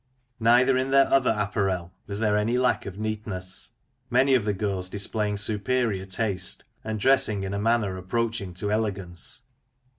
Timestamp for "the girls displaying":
4.45-5.37